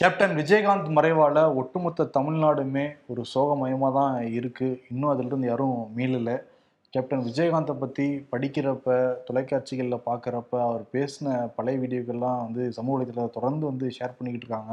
Captain 0.00 0.34
Vijayakanth 0.38 0.88
மறைவால் 0.96 1.38
ஒட்டுமொத்த 1.60 2.04
தமிழ்நாடுமே 2.16 2.84
ஒரு 3.10 3.22
சோகமயமாக 3.32 3.90
தான் 3.96 4.16
இருக்குது 4.38 4.76
இன்னும் 4.90 5.10
அதிலிருந்து 5.12 5.48
யாரும் 5.50 5.78
மீளலை. 5.96 6.36
கேப்டன் 6.94 7.24
விஜயகாந்தை 7.28 7.74
பற்றி 7.80 8.06
படிக்கிறப்ப 8.32 8.94
தொலைக்காட்சிகளில் 9.28 10.04
பார்க்குறப்ப 10.06 10.52
அவர் 10.66 10.84
பேசின 10.94 11.34
பழைய 11.56 11.80
வீடியோக்கள்லாம் 11.84 12.38
வந்து 12.44 12.62
சமூக 12.78 12.94
வலைதளத்தில் 12.96 13.34
தொடர்ந்து 13.38 13.66
வந்து 13.70 13.88
ஷேர் 13.98 14.16
பண்ணிக்கிட்டு 14.18 14.46
இருக்காங்க. 14.46 14.72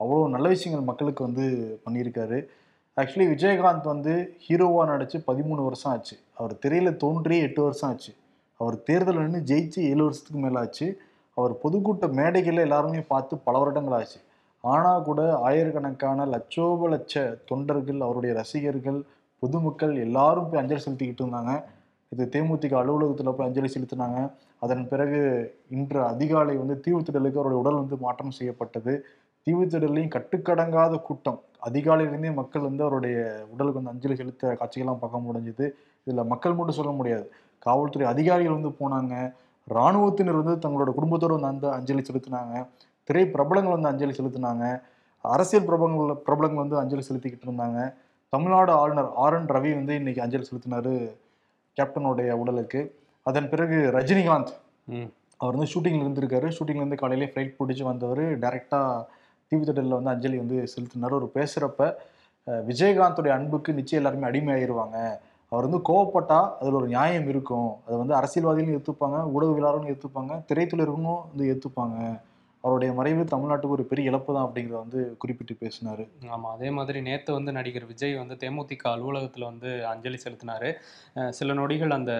அவ்வளோ 0.00 0.26
நல்ல 0.34 0.46
விஷயங்கள் 0.56 0.88
மக்களுக்கு 0.90 1.28
வந்து 1.28 1.46
பண்ணியிருக்காரு. 1.86 2.40
ஆக்சுவலி 2.96 3.28
விஜயகாந்த் 3.34 3.88
வந்து 3.94 4.14
ஹீரோவாக 4.48 4.90
நடித்து 4.92 5.24
பதிமூணு 5.30 5.62
வருஷம் 5.70 5.92
ஆச்சு. 5.94 6.16
அவர் 6.38 6.58
திரையில் 6.62 7.00
தோன்றி 7.06 7.38
எட்டு 7.48 7.62
வருஷம் 7.68 7.90
ஆச்சு. 7.92 8.12
அவர் 8.60 8.78
தேர்தல் 8.88 9.24
நின்று 9.24 9.48
ஜெயிச்சு 9.52 9.80
ஏழு 9.92 10.02
வருஷத்துக்கு 10.06 10.44
மேலே 10.44 10.60
ஆச்சு 10.66 10.86
அவர் 11.36 11.60
பொதுக்கூட்ட 11.64 12.06
மேடைகளில் 12.20 12.66
எல்லாருமே 12.68 13.02
பார்த்து 13.14 13.44
பல 13.48 13.56
வருடங்கள் 13.62 13.98
ஆச்சு. 14.00 14.18
ஆனால் 14.64 15.02
கூட 15.02 15.20
ஆயிரக்கணக்கான 15.48 16.26
லட்சோப 16.34 16.88
லட்ச 16.88 17.14
தொண்டர்கள் 17.50 18.00
அவருடைய 18.06 18.32
ரசிகர்கள் 18.34 18.98
பொதுமக்கள் 19.42 19.94
எல்லாரும் 19.96 20.48
போய் 20.48 20.60
அஞ்சலி 20.60 20.82
செலுத்திக்கிட்டு 20.84 21.24
இருந்தாங்க. 21.24 21.52
இது 22.12 22.24
தேமுதிக 22.34 22.74
அலுவலகத்தில் 22.80 23.36
போய் 23.36 23.48
அஞ்சலி 23.48 23.70
செலுத்தினாங்க. 23.74 24.18
அதன் 24.64 24.84
பிறகு 24.88 25.20
இன்று 25.68 26.00
அதிகாலை 26.12 26.54
வந்து 26.56 26.76
தீவுத்திடலுக்கு 26.84 27.40
அவருடைய 27.40 27.60
உடல் 27.62 27.80
வந்து 27.80 27.96
மாற்றம் 27.96 28.36
செய்யப்பட்டது. 28.38 28.92
தீவுத்திடலையும் 29.46 30.14
கட்டுக்கடங்காத 30.16 30.94
கூட்டம். 31.08 31.38
அதிகாலையிலேருந்தே 31.66 32.32
மக்கள் 32.34 32.66
வந்து 32.68 32.82
அவருடைய 32.84 33.16
உடலுக்கு 33.52 33.80
வந்து 33.80 33.92
அஞ்சலி 33.94 34.16
செலுத்த 34.16 34.56
காட்சிகள்லாம் 34.60 35.02
பார்க்க 35.02 35.26
முடிஞ்சது. 35.26 35.66
இதில் 36.06 36.30
மக்கள் 36.32 36.56
மட்டும் 36.58 36.78
சொல்ல 36.80 36.90
முடியாது. 36.90 37.26
காவல்துறை 37.66 38.06
அதிகாரிகள் 38.06 38.58
வந்து 38.58 38.72
போனாங்க. 38.80 39.14
இராணுவத்தினர் 39.68 40.40
வந்து 40.42 40.56
தங்களோட 40.64 40.90
குடும்பத்தோடு 40.94 41.36
வந்து 41.36 41.50
அந்த 41.52 41.66
அஞ்சலி 41.78 42.02
செலுத்தினாங்க. 42.08 42.54
திரை 43.08 43.24
பிரபலங்கள் 43.26 43.72
வந்து 43.72 43.88
அஞ்சலி 43.88 44.12
செலுத்தினாங்க. 44.12 44.64
அரசியல் 45.24 45.64
பிரபலங்கள் 45.64 46.22
பிரபலங்கள் 46.26 46.62
வந்து 46.64 46.78
அஞ்சலி 46.78 47.02
செலுத்திக்கிட்டு 47.02 47.46
இருந்தாங்க. 47.48 47.78
தமிழ்நாடு 48.32 48.72
ஆளுநர் 48.72 49.10
ஆர் 49.16 49.34
என் 49.34 49.48
ரவி 49.48 49.74
வந்து 49.74 49.94
இன்னைக்கு 49.94 50.22
அஞ்சலி 50.22 50.44
செலுத்தினாரு 50.44 50.92
கேப்டனுடைய 51.76 52.30
உடலுக்கு. 52.34 52.80
அதன் 53.26 53.48
பிறகு 53.48 53.76
ரஜினிகாந்த். 53.92 54.52
அவர் 55.40 55.56
வந்து 55.56 55.70
ஷூட்டிங்ல 55.72 56.04
இருந்திருக்காரு. 56.04 56.48
ஷூட்டிங்ல 56.50 56.82
இருந்து 56.82 56.96
காலையிலே 56.96 57.26
ஃப்ளைட் 57.26 57.56
பிடிச்சி 57.58 57.82
வந்தவர். 57.82 58.24
டைரக்டா 58.42 58.80
டிவி 59.52 59.64
திடலில் 59.64 59.94
வந்து 59.94 60.10
அஞ்சலி 60.10 60.38
வந்து 60.38 60.66
செலுத்தினார். 60.66 61.14
ஒரு 61.14 61.30
பேசுறப்ப 61.34 61.80
அஹ், 62.46 62.62
விஜயகாந்தோடைய 62.66 63.32
அன்புக்கு 63.32 63.72
நிச்சயம் 63.72 64.00
எல்லாருமே 64.00 64.26
அடிமை 64.26 64.52
ஆயிருவாங்க 64.54 64.96
அவர் 65.52 65.66
வந்து 65.66 65.80
கோவப்பட்டா 65.88 66.38
அதில் 66.60 66.74
ஒரு 66.74 66.86
நியாயம் 66.86 67.28
இருக்கும். 67.28 67.70
அதை 67.86 67.96
வந்து 67.98 68.14
அரசியல்வாதிகளும் 68.14 68.76
ஏற்றுப்பாங்க 68.76 69.16
ஊடகவியலாளரும் 69.32 69.88
ஏற்றுப்பாங்க 69.88 70.32
திரைத்துறையினரும் 70.48 71.08
வந்து 71.24 71.44
ஏற்றுப்பாங்க 71.50 71.96
அவருடைய 72.66 72.92
மறைவு 72.98 73.24
தமிழ்நாட்டுக்கு 73.32 73.76
ஒரு 73.76 73.84
பெரிய 73.90 74.10
இழப்பு 74.10 74.30
தான் 74.36 74.46
அப்படிங்கிறத 74.46 74.78
வந்து 74.84 75.00
குறிப்பிட்டு 75.22 75.54
பேசினாரு. 75.62 76.04
ஆமாம் 76.34 76.52
அதே 76.56 76.68
மாதிரி 76.76 76.98
நேற்று 77.08 77.30
வந்து 77.38 77.52
நடிகர் 77.58 77.86
விஜய் 77.90 78.14
வந்து 78.20 78.36
தேமுதிக 78.42 78.86
அலுவலகத்தில் 78.94 79.46
வந்து 79.50 79.70
அஞ்சலி 79.92 80.18
செலுத்தினாரு. 80.24 80.70
சில 81.38 81.54
நொடிகள் 81.60 81.96
அந்த 81.98 82.12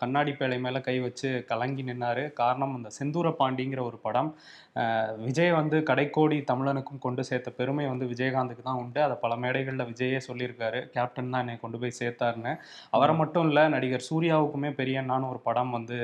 கண்ணாடி 0.00 0.34
பேழை 0.40 0.58
மேலே 0.66 0.80
கை 0.88 0.96
வச்சு 1.06 1.30
கலங்கி 1.52 1.84
நின்னார். 1.90 2.22
காரணம் 2.42 2.76
அந்த 2.78 2.90
செந்தூர 2.98 3.30
பாண்டிங்கிற 3.40 3.82
ஒரு 3.90 4.00
படம். 4.06 4.30
விஜய் 5.26 5.52
வந்து 5.60 5.76
கடைக்கோடி 5.88 6.38
தமிழனுக்கும் 6.50 7.02
கொண்டு 7.06 7.22
சேர்த்த 7.28 7.50
பெருமை 7.58 7.84
வந்து 7.92 8.06
விஜயகாந்துக்கு 8.12 8.62
தான் 8.68 8.80
உண்டு. 8.82 9.00
அதை 9.06 9.16
பல 9.24 9.32
மேடைகளில் 9.42 9.88
விஜயே 9.92 10.20
சொல்லியிருக்காரு. 10.28 10.80
கேப்டன் 10.94 11.32
தான் 11.34 11.42
என்னை 11.44 11.56
கொண்டு 11.64 11.80
போய் 11.82 11.98
சேர்த்தாருன்னு. 12.00 12.54
அவரை 12.96 13.14
மட்டும் 13.22 13.46
இல்லை 13.48 13.64
நடிகர் 13.76 14.08
சூர்யாவுக்குமே 14.10 14.72
பெரிய 14.80 15.02
அண்ணான்னு 15.02 15.30
ஒரு 15.32 15.42
படம் 15.48 15.74
வந்து 15.78 15.98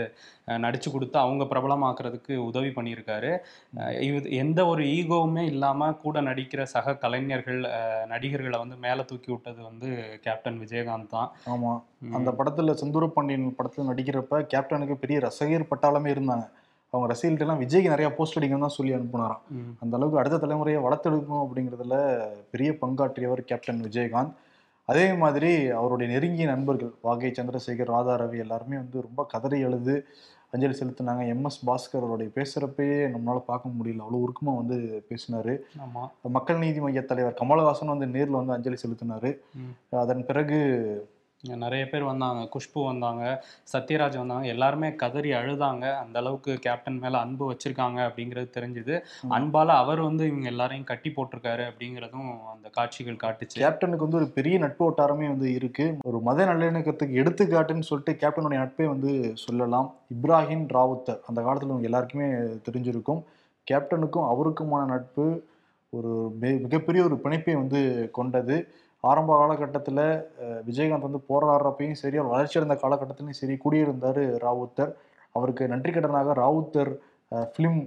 நடித்து 0.64 0.88
கொடுத்து 0.90 1.18
அவங்க 1.24 1.44
பிரபலமாக்குறதுக்கு 1.50 2.34
உதவி 2.50 2.70
பண்ணியிருக்காரு. 2.76 3.32
இது 3.98 4.30
எந்த 4.30 4.66
ஒரு 4.66 4.82
ஈகோவுமே 4.84 5.44
இல்லாமல் 5.44 5.96
கூட 5.96 6.20
நடிக்கிற 6.20 6.62
சக 6.62 6.94
கலைஞர்கள் 6.96 7.60
நடிகர்களை 8.06 8.58
வந்து 8.58 8.76
மேலே 8.76 9.04
தூக்கி 9.04 9.30
விட்டது 9.32 9.62
வந்து 9.62 9.88
கேப்டன் 10.20 10.58
விஜயகாந்த் 10.60 11.06
தான். 11.06 11.30
ஆமா. 11.46 11.72
ம். 11.98 12.12
அந்த 12.14 12.30
படத்துல 12.30 12.74
செந்தூர 12.74 13.06
பாண்டியன் 13.06 13.56
படத்துல 13.58 13.88
நடிக்கிறப்ப 13.90 14.46
கேப்டனுக்கு 14.54 14.94
பெரிய 14.94 15.20
ரசிகர் 15.20 15.70
பட்டாளமே 15.70 16.12
இருந்தாங்க. 16.12 16.46
அவங்க 16.92 17.14
ரசிகர்கள்ட்ட 17.14 17.40
எல்லாம் 17.40 17.60
விஜய்க்கு 17.60 17.88
நிறைய 17.88 18.14
போஸ்ட் 18.14 18.38
அடிக்கணும் 18.38 18.58
தான் 18.58 18.76
சொல்லி 18.76 18.94
அனுப்புனாராம். 18.94 19.42
அந்த 19.80 19.96
அளவுக்கு 19.96 20.18
அடுத்த 20.18 20.46
தலைமுறையை 20.46 20.80
வளர்த்தெடுக்கணும் 20.82 21.44
அப்படிங்கிறதுல 21.44 21.96
பெரிய 22.50 22.72
பங்காற்றியவர் 22.80 23.44
கேப்டன் 23.44 23.84
விஜயகாந்த். 23.84 24.32
அதே 24.88 25.12
மாதிரி 25.12 25.68
அவருடைய 25.70 26.12
நெருங்கிய 26.12 26.46
நண்பர்கள் 26.46 26.92
வாகை 27.00 27.30
சந்திரசேகர் 27.30 27.84
ராதா 27.84 28.18
ரவி 28.18 28.38
எல்லாருமே 28.38 28.76
வந்து 28.76 29.00
ரொம்ப 29.00 29.24
கதறி 29.24 29.60
எழுது. 29.60 29.94
அஞ்சலி 30.52 30.76
செலுத்தினாங்க. 30.78 31.22
எம்எஸ் 31.34 31.60
பாஸ்கர் 31.66 32.04
அவருடைய 32.06 32.32
பேசுறப்பயே 32.34 32.98
நம்மளால 33.14 33.38
பார்க்க 33.50 33.74
முடியல. 33.76 34.02
அவ்வளோ 34.04 34.18
உருக்கமா 34.24 34.52
வந்து 34.62 34.78
பேசினாரு. 35.10 35.54
மக்கள் 36.36 36.62
நீதி 36.64 36.80
மைய 36.80 37.02
தலைவர் 37.02 37.38
கமலஹாசன் 37.40 37.92
வந்து 37.94 38.08
நேர்ல 38.16 38.38
வந்து 38.42 38.56
அஞ்சலி 38.56 38.78
செலுத்தினாரு. 38.84 39.32
அதன் 40.04 40.26
பிறகு 40.26 40.58
நிறைய 41.42 41.88
பேர் 41.88 42.02
வந்தாங்க 42.02 42.48
குஷ்பு 42.58 42.84
வந்தாங்க 42.84 43.44
சத்யராஜ் 43.72 44.16
வந்தாங்க 44.16 44.46
எல்லாருமே 44.46 44.94
கதறி 44.94 45.30
அழுதாங்க. 45.30 45.94
அந்த 45.94 46.18
அளவுக்கு 46.18 46.54
கேப்டன் 46.54 46.98
மேல 46.98 47.18
அன்பு 47.18 47.52
வச்சிருக்காங்க 47.52 48.10
அப்படிங்கிறது 48.10 48.48
தெரிஞ்சுது. 48.56 49.00
அன்பால 49.30 49.66
அவர் 49.66 50.00
வந்து 50.00 50.26
இவங்க 50.26 50.46
எல்லாரையும் 50.46 50.84
கட்டி 50.84 51.12
போட்டிருக்காரு 51.16 51.70
அப்படிங்கிறதும் 51.70 52.38
அந்த 52.54 52.68
காட்சிகள் 52.72 53.16
காட்டுச்சு. 53.16 53.58
கேப்டனுக்கு 53.58 53.96
வந்து 53.96 54.16
ஒரு 54.16 54.26
பெரிய 54.26 54.58
நட்பு 54.58 54.90
வட்டாரமே 54.90 55.26
வந்து 55.26 55.54
இருக்கு. 55.54 55.96
ஒரு 56.02 56.20
மத 56.20 56.44
நல்லிணக்கத்துக்கு 56.44 57.14
எடுத்துக்காட்டுன்னு 57.14 57.82
சொல்லிட்டு 57.82 58.28
கேப்டனுடைய 58.28 58.52
நட்பே 58.52 58.84
வந்து 58.84 59.32
சொல்லலாம். 59.34 59.94
இப்ராஹிம் 60.14 60.66
ராவுத்தர். 60.66 61.20
அந்த 61.26 61.42
காலத்துல 61.42 61.82
எல்லாருக்குமே 61.82 62.24
தெரிஞ்சிருக்கும். 62.70 63.22
கேப்டனுக்கும் 63.70 64.30
அவருக்குமான 64.30 64.84
நட்பு 64.84 65.44
ஒரு 65.90 66.32
மிக- 66.40 66.58
மிகப்பெரிய 66.58 67.04
ஒரு 67.04 67.20
பிணைப்பை 67.24 67.52
வந்து 67.52 68.08
கொண்டது. 68.12 68.68
ஆரம்ப 69.08 69.30
காலகட்டத்தில் 69.40 70.02
விஜயகாந்த் 70.68 71.06
வந்து 71.08 71.20
போராடுறப்பையும் 71.30 72.00
சரி 72.00 72.16
அவர் 72.20 72.32
வளர்ச்சி 72.34 72.58
அடைந்த 72.58 72.76
காலகட்டத்திலையும் 72.82 73.40
சரி 73.40 73.54
குடியிருந்தார் 73.64 74.20
ராவுத்தர். 74.46 74.92
அவருக்கு 75.36 75.64
நன்றி 75.72 75.90
கடனாக 75.96 76.34
ராவுத்தர் 76.42 76.90
ஃபிலிம் 77.52 77.80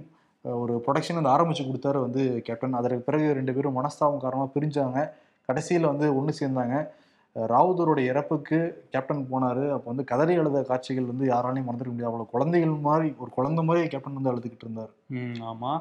ஒரு 0.44 0.74
ப்ரொடக்ஷன் 0.84 1.18
வந்து 1.18 1.34
ஆரம்பித்து 1.34 1.64
கொடுத்தாரு 1.64 1.98
வந்து 2.06 2.22
கேப்டன் 2.46 2.78
அதற்கு 2.80 3.06
பிறகு 3.08 3.26
ரெண்டு 3.38 3.52
பேரும் 3.56 3.78
மனஸ்தாபம் 3.78 4.24
காரணமாக 4.24 4.50
பிரிஞ்சாங்க. 4.56 4.98
கடைசியில் 5.48 5.90
வந்து 5.92 6.06
ஒன்று 6.18 6.32
சேர்ந்தாங்க. 6.40 6.76
அஹ் 7.36 7.48
ராவுத்தருடைய 7.50 8.10
இறப்புக்கு 8.10 8.58
கேப்டன் 8.90 9.22
போனார். 9.30 9.62
அப்போ 9.72 9.88
வந்து 9.90 10.04
கதறி 10.04 10.34
அழுத 10.36 10.58
காட்சிகள் 10.64 11.08
வந்து 11.08 11.24
யாராலையும் 11.28 11.68
மறந்துட 11.68 11.88
முடியாது. 11.88 12.10
அவ்வளோ 12.10 12.26
குழந்தைகள் 12.30 12.74
மாதிரி 12.84 13.08
ஒரு 13.18 13.30
குழந்தை 13.30 13.62
மாதிரி 13.64 13.88
கேப்டன் 13.88 14.18
வந்து 14.18 14.32
அழுதுகிட்டு 14.32 14.66
இருந்தார். 14.66 14.92
ம் 15.14 15.40
ஆமாம் 15.44 15.80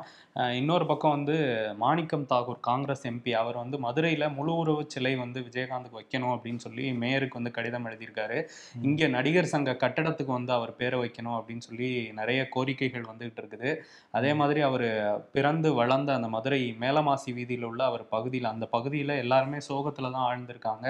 இன்னொரு 0.58 0.86
பக்கம் 0.86 1.14
வந்து 1.16 1.36
மாணிக்கம் 1.78 2.26
தாகூர் 2.32 2.60
காங்கிரஸ் 2.62 3.06
எம்பி 3.10 3.32
அவர் 3.34 3.58
வந்து 3.62 3.78
மதுரையில் 3.80 4.26
முழு 4.36 4.54
உறவு 4.56 4.84
சிலை 4.88 5.14
வந்து 5.16 5.40
விஜயகாந்துக்கு 5.46 6.00
வைக்கணும் 6.00 6.34
அப்படின்னு 6.36 6.64
சொல்லி 6.66 6.86
மேயருக்கு 7.02 7.40
வந்து 7.40 7.52
கடிதம் 7.52 7.88
எழுதியிருக்காரு. 7.90 8.40
இங்கே 8.84 9.08
நடிகர் 9.10 9.52
சங்க 9.54 9.78
கட்டடத்துக்கு 9.84 10.32
வந்து 10.32 10.54
அவர் 10.54 10.74
பேரை 10.76 11.00
வைக்கணும் 11.02 11.38
அப்படின்னு 11.38 11.66
சொல்லி 11.68 11.90
நிறைய 12.14 12.42
கோரிக்கைகள் 12.56 13.10
வந்துகிட்டு 13.12 13.42
இருக்குது. 13.44 13.72
அதே 14.14 14.34
மாதிரி 14.34 14.62
அவர் 14.62 14.88
பிறந்து 15.36 15.70
வளர்ந்த 15.80 16.12
அந்த 16.14 16.30
மதுரை 16.30 16.62
மேலமாசி 16.80 17.32
வீதியில் 17.34 17.68
உள்ள 17.70 17.82
அவர் 17.90 18.06
பகுதியில் 18.10 18.54
அந்த 18.54 18.66
பகுதியில் 18.74 19.16
எல்லாருமே 19.24 19.62
சோகத்தில் 19.70 20.14
தான் 20.14 20.28
ஆழ்ந்திருக்காங்க. 20.30 20.86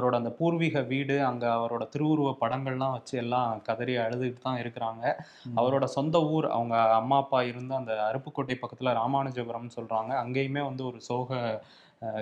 அவரோட 0.00 0.14
அந்த 0.20 0.30
பூர்வீக 0.38 0.80
வீடு 0.90 1.16
அங்கே 1.28 1.48
அவரோட 1.56 1.84
திருவுருவ 1.94 2.28
படங்கள்லாம் 2.42 2.94
வச்சு 2.96 3.14
எல்லாம் 3.22 3.60
கதறி 3.66 3.94
அழுதுட்டு 4.04 4.40
தான் 4.46 4.60
இருக்கிறாங்க. 4.62 5.04
அவரோட 5.60 5.84
சொந்த 5.96 6.16
ஊர் 6.34 6.46
அவங்க 6.56 6.76
அம்மா 7.00 7.16
அப்பா 7.22 7.40
இருந்த 7.50 7.72
அந்த 7.80 7.92
அருப்புக்கோட்டை 8.08 8.56
பக்கத்துல 8.60 8.94
ராமானுஜபுரம் 9.00 9.74
சொல்றாங்க. 9.76 10.12
அங்கேயுமே 10.22 10.62
வந்து 10.68 10.84
ஒரு 10.90 11.00
சோக 11.08 11.40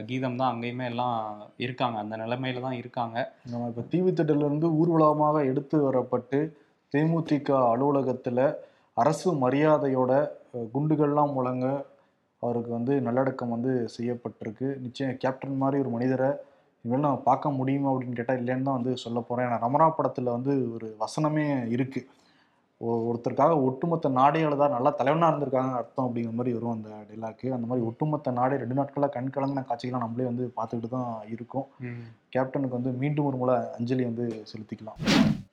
கீதம் 0.08 0.38
தான் 0.40 0.52
அங்கேயுமே 0.52 0.86
எல்லாம் 0.92 1.18
இருக்காங்க. 1.64 1.96
அந்த 2.04 2.14
நிலைமையில 2.22 2.62
தான் 2.64 2.78
இருக்காங்க. 2.80 3.16
நம்ம 3.52 3.68
இப்போ 3.72 3.84
தீவுத்திடலிருந்து 3.92 4.70
ஊர்வலமாக 4.80 5.44
எடுத்து 5.50 5.76
வரப்பட்டு 5.88 6.40
தேமுதிக 6.94 7.52
அலுவலகத்தில் 7.72 8.44
அரசு 9.02 9.28
மரியாதையோட 9.44 10.12
குண்டுகள்லாம் 10.74 11.36
முழங்க 11.38 11.66
அவருக்கு 12.42 12.70
வந்து 12.76 12.94
நல்லடக்கம் 13.06 13.54
வந்து 13.54 13.72
செய்யப்பட்டிருக்கு. 13.96 14.68
நிச்சயம் 14.84 15.18
கேப்டன் 15.22 15.60
மாதிரி 15.62 15.82
ஒரு 15.84 15.90
மனிதரை 15.94 16.28
இனிமேல் 16.84 17.04
நம்ம 17.04 17.26
பார்க்க 17.30 17.58
முடியுமா 17.60 17.90
அப்படின்னு 17.92 18.18
கேட்டால் 18.18 18.40
இல்லைன்னு 18.42 18.68
தான் 18.68 18.78
வந்து 18.78 18.92
சொல்ல 19.04 19.18
போகிறேன் 19.20 19.46
ஏன்னா 19.48 19.64
ரமணா 19.66 19.88
படத்தில் 19.96 20.36
வந்து 20.36 20.54
ஒரு 20.76 20.88
வசனமே 21.02 21.46
இருக்குது 21.74 22.06
ஒருத்தருக்காக 23.08 23.54
ஒட்டுமொத்த 23.68 24.08
நாடே 24.18 24.40
அழுதா 24.48 24.66
நல்லா 24.74 24.90
தலைவனாக 24.98 25.30
இருந்திருக்காங்க 25.30 25.72
அர்த்தம் 25.78 26.04
அப்படிங்கிற 26.06 26.34
மாதிரி 26.38 26.52
வரும் 26.56 26.74
அந்த 26.74 26.88
டைலாக்கு 27.08 27.46
அந்த 27.56 27.66
மாதிரி 27.70 27.86
ஒட்டுமொத்த 27.88 28.32
நாடே 28.36 28.60
ரெண்டு 28.60 28.76
நாட்களாக 28.78 29.12
கண் 29.16 29.32
கலங்கின 29.36 29.64
காட்சிகள்லாம் 29.70 30.04
நம்மளே 30.04 30.28
வந்து 30.30 30.44
பார்த்துக்கிட்டு 30.58 30.90
தான் 30.94 31.10
இருக்கோம். 31.34 31.66
கேப்டனுக்கு 32.34 32.78
வந்து 32.78 32.92
மீண்டும் 33.02 33.28
ஒரு 33.30 33.38
முறை 33.40 33.56
அஞ்சலி 33.78 34.04
வந்து 34.10 34.26
செலுத்திக்கலாம். 34.50 35.00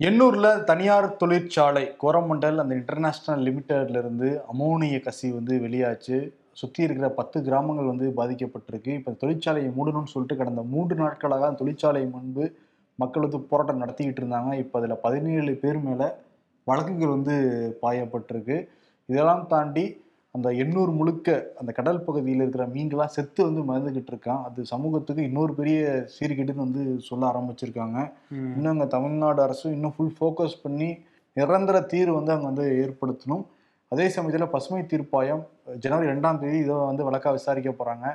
எண்ணூர்ல 0.10 0.48
தனியார் 0.72 1.08
தொழிற்சாலை 1.24 1.86
கோரமண்டல் 2.04 2.64
அந்த 2.64 2.76
இன்டர்நேஷனல் 2.82 3.46
லிமிடெட்ல 3.48 4.04
இருந்து 4.04 4.30
அமோனிய 4.54 5.00
கசி 5.08 5.30
வந்து 5.40 5.56
வெளியாச்சு. 5.66 6.20
சுற்றி 6.60 6.82
இருக்கிற 6.86 7.08
பத்து 7.20 7.38
கிராமங்கள் 7.48 7.92
வந்து 7.92 8.06
பாதிக்கப்பட்டிருக்கு. 8.20 8.92
இப்போ 9.00 9.12
தொழிற்சாலையை 9.24 9.72
மூடணும்னு 9.78 10.14
சொல்லிட்டு 10.14 10.40
கடந்த 10.42 10.62
மூன்று 10.74 10.96
நாட்களாக 11.04 11.48
அந்த 11.50 11.60
தொழிற்சாலை 11.64 12.04
முன்பு 12.16 12.46
மக்கள் 13.02 13.26
வந்து 13.26 13.42
போராட்டம் 13.52 13.84
நடத்திக்கிட்டு 13.84 14.22
இருந்தாங்க. 14.22 14.52
இப்போ 14.64 14.76
அதில் 14.80 15.02
பதினேழு 15.06 15.54
பேர் 15.64 15.80
மேலே 15.88 16.08
வழக்குகள் 16.68 17.16
வந்து 17.18 17.36
பாயப்பட்டிருக்கு. 17.84 18.58
இதெல்லாம் 19.10 19.46
தாண்டி 19.54 19.86
அந்த 20.36 20.48
எண்ணூர் 20.62 20.92
முழுக்க 21.00 21.36
அந்த 21.60 21.72
கடல் 21.78 22.00
பகுதியில் 22.06 22.42
இருக்கிற 22.44 22.64
மீன்களாம் 22.76 23.14
செத்து 23.16 23.42
வந்து 23.48 23.62
மறந்துக்கிட்டு 23.68 24.12
இருக்கான். 24.14 24.42
அது 24.48 24.60
சமூகத்துக்கு 24.72 25.28
இன்னொரு 25.30 25.54
பெரிய 25.60 25.82
சீர்கேடுன்னு 26.16 26.66
வந்து 26.66 26.84
சொல்ல 27.10 27.24
ஆரம்பிச்சிருக்காங்க. 27.32 28.00
இன்னும் 28.56 28.72
அங்கே 28.74 28.88
தமிழ்நாடு 28.96 29.42
அரசு 29.46 29.68
இன்னும் 29.76 29.96
ஃபுல் 29.98 30.16
ஃபோக்கஸ் 30.18 30.58
பண்ணி 30.64 30.90
நிரந்தர 31.38 31.78
தீர்வு 31.94 32.18
வந்து 32.20 32.34
அங்கே 32.36 32.48
வந்து 32.52 32.66
ஏற்படுத்தணும். 32.84 33.46
அதே 33.92 34.06
சமயத்தில் 34.10 34.54
பசுமை 34.54 34.82
தீர்ப்பாயம் 34.92 35.42
ஜனவரி 35.84 36.08
ரெண்டாம் 36.12 36.40
தேதி 36.40 36.58
இதை 36.58 36.76
வந்து 36.90 37.04
வழக்காக 37.08 37.34
விசாரிக்க 37.38 37.72
போகிறாங்க 37.72 38.06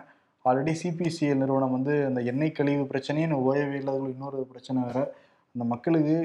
ஆல்ரெடி 0.44 0.72
சிபிசிஎல் 0.82 1.40
நிறுவனம் 1.42 1.74
வந்து 1.76 1.94
அந்த 2.08 2.20
எண்ணெய் 2.30 2.56
கழிவு 2.58 2.84
பிரச்சனையே 2.92 3.26
இன்னும் 3.26 3.44
ஓயவே 3.48 3.76
இன்னொரு 4.12 4.38
பிரச்சனை 4.52 4.82
வேறு. 4.86 5.02
அந்த 5.54 5.64
மக்களுக்கு 5.72 6.16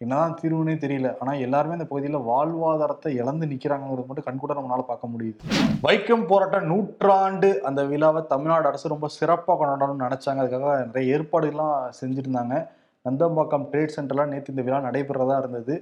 என்னதான் 0.00 0.36
தீர்வுனே 0.40 0.74
தெரியல. 0.84 1.08
ஆனால் 1.20 1.42
எல்லாருமே 1.46 1.76
இந்த 1.78 1.86
பகுதியில் 1.90 2.26
வாழ்வாதாரத்தை 2.30 3.10
இழந்து 3.20 3.46
நிற்கிறாங்கிறது 3.46 4.06
மட்டும் 4.06 4.26
கண்கூட 4.28 4.54
நம்மளால் 4.58 4.88
பார்க்க 4.90 5.12
முடியுது. 5.12 5.40
வைக்கம் 5.86 6.26
போராட்ட 6.30 6.60
நூற்றாண்டு 6.70 7.50
அந்த 7.68 7.82
விழாவை 7.92 8.22
தமிழ்நாடு 8.32 8.68
அரசு 8.70 8.94
ரொம்ப 8.94 9.08
சிறப்பாக 9.18 9.56
கொண்டாடணும்னு 9.60 10.06
நினச்சாங்க. 10.06 10.42
அதுக்காக 10.44 10.76
நிறைய 10.86 11.16
ஏற்பாடுகள்லாம் 11.16 11.76
செஞ்சுருந்தாங்க. 12.00 12.56
நந்தம்பாக்கம் 13.04 13.68
ட்ரேட் 13.72 13.96
சென்டர்லாம் 13.96 14.32
நேற்று 14.34 14.54
இந்த 14.54 14.64
விழா 14.68 14.80
நடைபெறதா 14.88 15.38
இருந்தது. 15.38 15.76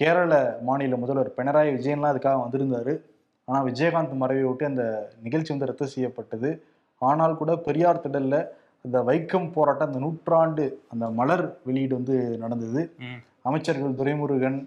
கேரள 0.00 0.34
மாநில 0.68 0.96
முதல்வர் 1.02 1.30
பினராயி 1.38 1.70
விஜயன்லாம் 1.76 2.12
அதுக்காக 2.12 2.38
வந்திருந்தாரு. 2.44 2.94
ஆனால் 3.48 3.66
விஜயகாந்த் 3.68 4.20
மறைவை 4.22 4.44
ஒட்டி 4.50 4.64
அந்த 4.70 4.84
நிகழ்ச்சி 5.24 5.52
வந்து 5.52 5.68
ரத்து 5.70 5.86
செய்யப்பட்டது. 5.94 6.50
ஆனால் 7.08 7.38
கூட 7.40 7.52
பெரியார் 7.66 8.04
திடல்ல 8.04 8.36
அந்த 8.86 8.98
வைக்கம் 9.08 9.48
போராட்டம் 9.56 9.88
அந்த 9.90 10.00
நூற்றாண்டு 10.04 10.64
அந்த 10.92 11.04
மலர் 11.18 11.44
வெளியீடு 11.68 11.94
வந்து 11.98 12.16
நடந்தது. 12.44 12.82
அமைச்சர்கள் 13.48 13.98
துரைமுருகன் 14.00 14.58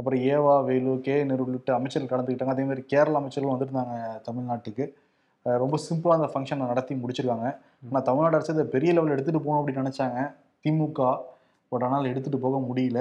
அப்புறம் 0.00 0.22
ஏவா 0.34 0.54
வேலு 0.68 0.92
கே 1.06 1.16
நேரு 1.30 1.42
உள்ளிட்ட 1.46 1.70
அமைச்சர்கள் 1.78 2.12
கலந்துக்கிட்டாங்க. 2.12 2.54
அதே 2.54 2.64
மாதிரி 2.68 2.82
கேரள 2.92 3.14
அமைச்சர்களும் 3.20 3.54
வந்திருந்தாங்க 3.54 3.96
தமிழ்நாட்டுக்கு. 4.28 4.84
ரொம்ப 5.62 5.76
சிம்பிளாக 5.88 6.18
அந்த 6.18 6.28
ஃபங்க்ஷனை 6.32 6.66
நடத்தி 6.72 6.94
முடிச்சிருக்காங்க. 7.02 7.48
ஆனால் 7.88 8.06
தமிழ்நாடு 8.08 8.36
அரசு 8.38 8.54
இதை 8.56 8.64
பெரிய 8.74 8.92
லெவலில் 8.96 9.14
எடுத்துகிட்டு 9.16 9.44
போகணும் 9.46 9.60
அப்படின்னு 9.60 9.84
நினச்சாங்க. 9.84 10.18
திமுக 10.64 11.00
பட் 11.72 11.84
ஆனால் 11.86 12.08
எடுத்துகிட்டு 12.10 12.44
போக 12.44 12.58
முடியல. 12.68 13.00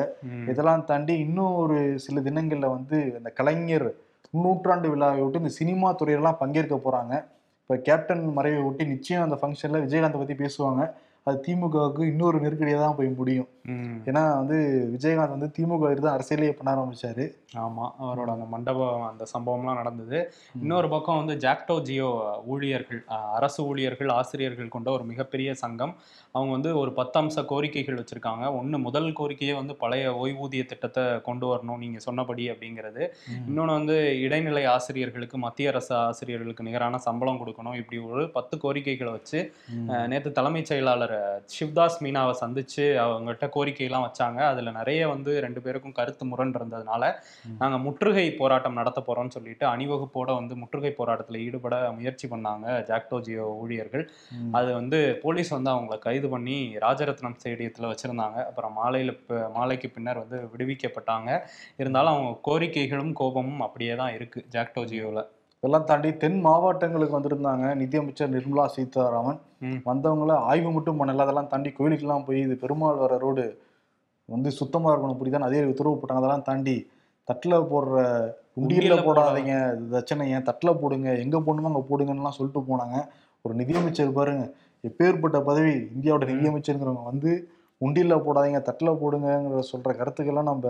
இதெல்லாம் 0.51 0.87
தாண்டி 0.91 1.13
இன்னும் 1.25 1.59
ஒரு 1.63 1.77
சில 2.05 2.21
தினங்களில் 2.27 2.73
வந்து 2.75 2.97
இந்த 3.19 3.31
கலைஞர் 3.39 3.87
நூற்றாண்டு 4.43 4.89
விழாவை 4.91 5.21
விட்டு 5.21 5.41
இந்த 5.43 5.53
சினிமா 5.59 5.87
துறையெல்லாம் 5.99 6.39
பங்கேற்க 6.41 6.75
போகிறாங்க 6.77 7.13
இப்போ 7.61 7.75
கேப்டன் 7.87 8.23
மறைவை 8.37 8.61
ஒட்டி 8.67 8.83
நிச்சயம் 8.93 9.25
அந்த 9.25 9.37
ஃபங்க்ஷனில் 9.41 9.83
விஜயகாந்தை 9.85 10.19
பற்றி 10.21 10.35
பேசுவாங்க 10.43 10.81
அது 11.27 11.37
திமுகவுக்கு 11.45 12.03
இன்னொரு 12.11 12.37
நெருக்கடியாக 12.43 12.81
தான் 12.83 12.95
போய் 12.99 13.09
முடியும். 13.19 13.47
ஏன்னா 14.09 14.21
வந்து 14.39 14.57
விஜயகாந்த் 14.93 15.35
வந்து 15.35 15.49
திமுக 15.57 15.89
தான் 16.05 16.15
அரசியலே 16.17 16.51
பண்ண 16.59 16.69
ஆரம்பிச்சாரு. 16.75 17.25
ஆமா 17.63 17.85
அவரோட 18.03 18.29
அந்த 18.35 18.45
மண்டபம் 18.53 19.03
அந்த 19.09 19.23
சம்பவம்லாம் 19.33 19.79
நடந்தது. 19.79 20.19
இன்னொரு 20.61 20.87
பக்கம் 20.93 21.19
வந்து 21.21 21.35
ஜாக்டோ 21.43 21.75
ஜியோ 21.87 22.09
ஊழியர்கள் 22.53 23.01
அரசு 23.37 23.59
ஊழியர்கள் 23.69 24.11
ஆசிரியர்கள் 24.19 24.73
கொண்ட 24.75 24.89
ஒரு 24.91 25.03
மிகப்பெரிய 25.11 25.53
சங்கம். 25.63 25.93
அவங்க 26.35 26.51
வந்து 26.57 26.71
ஒரு 26.81 26.91
பத்து 26.99 27.17
அம்ச 27.21 27.43
கோரிக்கைகள் 27.51 27.99
வச்சிருக்காங்க. 27.99 28.45
ஒன்று 28.59 28.79
முதல் 28.87 29.09
கோரிக்கையே 29.19 29.55
வந்து 29.59 29.75
பழைய 29.83 30.13
ஓய்வூதிய 30.23 30.65
திட்டத்தை 30.71 31.03
கொண்டு 31.27 31.47
வரணும் 31.51 31.81
நீங்க 31.83 31.99
சொன்னபடி 32.07 32.45
அப்படிங்கிறது. 32.53 33.03
இன்னொன்று 33.49 33.77
வந்து 33.79 33.97
இடைநிலை 34.25 34.65
ஆசிரியர்களுக்கு 34.75 35.39
மத்திய 35.45 35.73
அரசு 35.73 35.93
ஆசிரியர்களுக்கு 36.07 36.67
நிகரான 36.69 37.01
சம்பளம் 37.07 37.41
கொடுக்கணும். 37.43 37.77
இப்படி 37.81 37.99
ஒரு 38.11 38.25
பத்து 38.37 38.57
கோரிக்கைகளை 38.65 39.13
வச்சு 39.17 39.41
நேத்து 40.13 40.31
தலைமைச் 40.39 40.71
செயலாளர் 40.71 41.17
சிவ்தாஸ் 41.55 42.01
மீனாவை 42.05 42.35
சந்திச்சு 42.43 42.87
அவங்ககிட்ட 43.05 43.49
கோரிக்கையெல்லாம் 43.55 44.05
வச்சாங்க. 44.05 44.39
அதுல 44.51 44.71
நிறைய 44.71 45.01
வந்து 45.07 45.31
ரெண்டு 45.41 45.61
பேருக்கும் 45.61 45.93
கருத்து 45.93 46.25
முரண் 46.25 46.53
இருந்ததுனால 46.53 47.03
ம். 47.45 47.55
நாங்க 47.57 47.77
முற்றுகை 47.85 48.25
போராட்டம் 48.39 48.77
நடத்த 48.79 48.99
போறோம்னு 49.07 49.35
சொல்லிட்டு 49.35 49.65
அணிவகுப்போட 49.67 50.29
வந்து 50.33 50.55
முற்றுகை 50.55 50.93
போராட்டத்துல 50.97 51.41
ஈடுபட 51.45 51.75
முயற்சி 51.91 52.27
பண்ணாங்க 52.27 52.67
ஜாக்டோ 52.89 53.19
ஜியோ 53.21 53.47
ஊழியர்கள். 53.61 54.05
அது 54.51 54.69
வந்து 54.73 54.99
போலீஸ் 55.23 55.49
வந்து 55.49 55.71
அவங்கள 55.71 55.97
கைது 55.99 56.29
பண்ணி 56.29 56.57
ராஜரத்னம் 56.81 57.37
ஸ்டேடியத்தில் 57.37 57.91
வச்சுருந்தாங்க. 57.91 58.39
அப்புறம் 58.45 58.73
மாலையில் 58.73 59.13
மாலைக்கு 59.55 59.89
பின்னர் 59.89 60.23
வந்து 60.23 60.39
விடுவிக்கப்பட்டாங்க. 60.53 61.29
இருந்தாலும் 61.77 62.13
அவங்க 62.13 62.33
கோரிக்கைகளும் 62.49 63.13
கோபமும் 63.13 63.61
அப்படியே 63.61 63.95
தான் 63.95 64.15
இருக்குது 64.17 64.47
ஜாக்டோ 64.53 64.83
ஜியோவில் 64.91 65.23
இதெல்லாம் 65.63 65.85
தாண்டி 65.85 66.17
தென் 66.17 66.39
மாவட்டங்களுக்கு 66.41 67.17
வந்திருந்தாங்க 67.17 67.65
நிதியமைச்சர் 67.75 68.31
நிர்மலா 68.31 68.65
சீதாராமன். 68.75 69.39
வந்தவங்கள 69.85 70.35
ஆய்வு 70.49 70.71
மட்டும் 70.71 70.99
பண்ணல. 70.99 71.25
அதெல்லாம் 71.25 71.47
தாண்டி 71.47 71.69
கோயிலுக்கெல்லாம் 71.77 72.25
போய் 72.25 72.39
இது 72.39 72.55
பெருமாள் 72.57 72.95
வர 72.95 73.17
ரோடு 73.17 73.43
வந்து 74.29 74.51
சுத்தமா 74.51 74.91
இருக்கணும். 74.93 75.19
புரியுதான் 75.19 75.47
அதே 75.49 75.63
உத்தரவு 75.63 75.99
போட்டாங்க. 75.99 76.21
அதெல்லாம் 76.21 76.41
தாண்டி 76.41 76.75
தட்டுல 77.27 77.55
போடுற 77.71 77.95
உண்டியல்ல 78.57 78.95
போடாதீங்க. 79.07 79.53
தட்சணை 79.93 80.25
ஏன்? 80.27 80.47
தட்டுல 80.49 80.73
போடுங்க. 80.73 81.09
எங்க 81.17 81.37
போடணுமோ 81.37 81.69
அங்க 81.71 81.83
போடுங்கன்னுலாம் 81.89 82.37
சொல்லிட்டு 82.39 82.61
போனாங்க. 82.71 82.97
ஒரு 83.45 83.53
நிதியமைச்சர் 83.55 84.13
பாருங்க. 84.13 84.43
எப்பேற்பட்ட 84.83 85.43
பதவி 85.43 85.73
இந்தியாவோட. 85.95 86.25
நிதியமைச்சருங்கிறவங்க 86.33 87.03
வந்து 87.03 87.31
உண்டியல்ல 87.81 88.15
போடாதீங்க 88.25 88.59
தட்டுல 88.69 88.89
போடுங்கிற 89.03 89.61
சொல்ற 89.71 89.91
கருத்துக்கெல்லாம் 89.99 90.51
நம்ம 90.51 90.65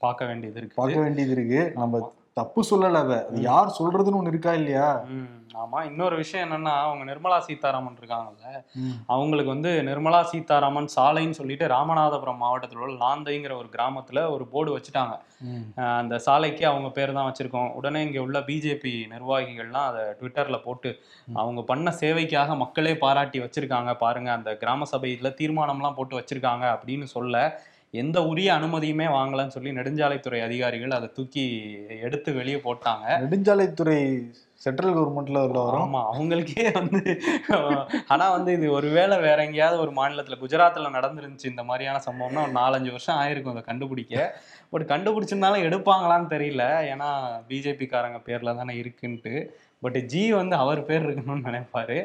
பார்க்க 0.00 0.26
வேண்டியது 0.26 0.58
இருக்குது. 0.60 0.80
பார்க்க 0.82 1.00
வேண்டியது 1.00 1.32
இருக்கு. 1.32 1.60
நம்ம. 1.74 2.02
தப்பு 2.38 2.60
சொல்லல 2.70 3.02
அவ. 3.04 3.14
அது 3.28 3.40
யார் 3.48 3.76
சொல்றதுன்னு 3.78 4.20
ஒண்ணு 4.20 4.32
இருக்கா 4.32 4.52
இல்லையா? 4.60 4.88
ஆமா 5.58 5.78
இன்னொரு 5.88 6.16
விஷயம் 6.16 6.44
என்னன்னா 6.46 6.72
அவங்க 6.84 7.02
நிர்மலா 7.04 7.38
சீதாராமன் 7.46 7.98
இருக்காங்கல்ல 8.00 8.48
அவங்களுக்கு 9.06 9.50
வந்து 9.54 9.70
நிர்மலா 9.88 10.20
சீதாராமன் 10.30 10.88
சாலைன்னு 10.96 11.38
சொல்லிட்டு 11.38 11.66
ராமநாதபுரம் 11.72 12.42
மாவட்டத்தில் 12.42 12.82
உள்ள 12.84 12.94
லாந்தைங்கிற 13.04 13.54
ஒரு 13.60 13.68
கிராமத்துல 13.74 14.24
ஒரு 14.34 14.44
போர்டு 14.52 14.70
வச்சுட்டாங்க. 14.76 15.14
அந்த 16.00 16.14
சாலைக்கு 16.26 16.64
அவங்க 16.66 16.90
பேர் 16.90 17.16
தான் 17.18 17.28
வச்சிருக்கோம். 17.28 17.70
உடனே 17.78 18.02
இங்கே 18.06 18.20
உள்ள 18.26 18.38
பிஜேபி 18.48 18.94
நிர்வாகிகள்லாம் 19.14 19.88
அதை 19.90 20.04
ட்விட்டரில் 20.20 20.64
போட்டு. 20.66 20.92
அவங்க 21.34 21.62
பண்ண 21.62 21.94
சேவைக்காக 22.02 22.56
மக்களே 22.56 22.94
பாராட்டி 23.04 23.40
வச்சிருக்காங்க. 23.44 23.92
பாருங்க 24.04 24.30
அந்த 24.38 24.52
கிராம 24.62 24.88
சபையில் 24.92 25.36
தீர்மானம்லாம் 25.40 25.98
போட்டு 25.98 26.20
வச்சிருக்காங்க 26.20 26.66
அப்படின்னு 26.76 27.08
சொல்ல 27.16 27.34
எந்த 27.90 28.18
உரிய 28.26 28.48
அனுமதியுமே 28.54 29.06
வாங்கலன்னு 29.14 29.54
சொல்லி 29.54 29.70
நெடுஞ்சாலைத்துறை 29.70 30.40
அதிகாரிகள் 30.42 30.90
அதை 30.90 31.08
தூக்கி 31.12 31.44
எடுத்து 32.06 32.30
வெளியே 32.32 32.58
போட்டாங்க. 32.66 33.06
நெடுஞ்சாலைத்துறை 33.22 34.00
சென்ட்ரல் 34.64 34.94
கவர்மெண்ட்ல 34.96 35.42
உள்ள 35.46 35.60
வரும். 35.64 35.82
ஆமா 35.84 36.00
அவங்களுக்கே 36.12 36.64
வந்து 36.78 37.02
ஆனா 38.06 38.30
வந்து 38.30 38.50
இது 38.52 38.66
ஒருவேளை 38.72 39.16
வேற 39.18 39.38
எங்கேயாவது 39.44 39.80
ஒரு 39.80 39.92
மாநிலத்துல 39.98 40.38
குஜராத்ல 40.42 40.90
நடந்துருந்துச்சு 40.96 41.52
இந்த 41.52 41.64
மாதிரியான 41.64 42.02
சம்பவம்னா 42.06 42.44
ஒரு 42.46 42.54
நாலஞ்சு 42.60 42.90
வருஷம் 42.94 43.20
ஆயிருக்கும் 43.22 43.54
அதை 43.54 43.62
கண்டுபிடிக்க. 43.62 44.40
பட் 44.70 44.88
கண்டுபிடிச்சிருந்தாலும் 44.92 45.66
எடுப்பாங்களான்னு 45.68 46.28
தெரியல. 46.34 46.64
ஏன்னா 46.92 47.10
பிஜேபி 47.50 47.88
காரங்க 47.90 48.20
பேர்ல 48.28 48.56
தானே 48.56 48.74
இருக்குன்ட்டு. 48.82 49.34
பட் 49.80 49.98
ஜி 50.12 50.22
வந்து 50.32 50.56
அவர் 50.56 50.80
பேர் 50.84 51.06
இருக்கணும்னு 51.08 51.48
நினைப்பாரு. 51.50 51.98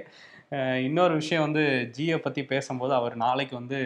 இன்னொரு 0.88 1.13
விஷயம் 1.13 1.44
வந்து 1.44 1.63
ஜியை 1.97 2.17
பத்தி 2.17 2.41
பேசும்போது 2.46 2.93
அவர் 2.93 3.15
நாளைக்கு 3.15 3.55
வந்து 3.55 3.79